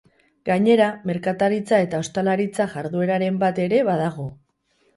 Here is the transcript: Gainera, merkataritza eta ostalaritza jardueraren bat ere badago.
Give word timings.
Gainera, 0.49 0.87
merkataritza 1.09 1.81
eta 1.85 2.01
ostalaritza 2.05 2.69
jardueraren 2.73 3.41
bat 3.47 3.65
ere 3.69 3.85
badago. 3.95 4.31